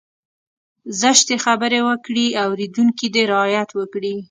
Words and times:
زشتې 1.01 1.35
خبرې 1.45 1.79
وکړي 1.89 2.25
اورېدونکی 2.43 3.07
دې 3.15 3.23
رعايت 3.31 3.69
وکړي. 3.75 4.13